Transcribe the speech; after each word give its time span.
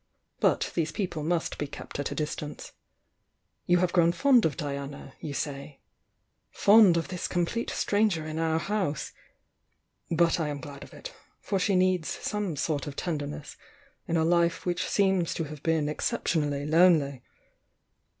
But 0.39 0.71
these 0.73 0.91
people 0.91 1.21
must 1.21 1.59
be 1.59 1.67
kept 1.67 1.99
at 1.99 2.09
a 2.09 2.15
distance. 2.15 2.71
You 3.67 3.77
have 3.77 3.93
grown 3.93 4.13
fond 4.13 4.45
of 4.45 4.57
Diana, 4.57 5.13
you 5.19 5.35
say,— 5.35 5.77
fond 6.49 6.97
of 6.97 7.09
this 7.09 7.27
complete 7.27 7.69
stranger 7.69 8.25
in 8.25 8.39
our 8.39 8.57
house!— 8.57 9.11
but 10.19 10.39
I 10.39 10.47
am 10.47 10.59
glad 10.59 10.83
of 10.83 10.91
it, 10.91 11.13
for 11.39 11.59
she 11.59 11.75
needs 11.75 12.09
some 12.09 12.55
sort 12.55 12.87
of 12.87 12.95
tenderness 12.95 13.57
in 14.07 14.17
a 14.17 14.25
life 14.25 14.65
which 14.65 14.87
seems 14.89 15.35
to 15.35 15.43
have 15.43 15.61
been 15.61 15.87
excep 15.87 16.25
tionally 16.25 16.67
lonely. 16.67 17.21